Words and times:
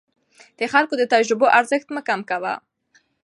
د 0.59 0.61
خلکو 0.73 0.93
د 0.97 1.03
تجربو 1.13 1.45
ارزښت 1.59 1.87
مه 1.95 2.01
کم 2.07 2.21
کوه. 2.29 2.53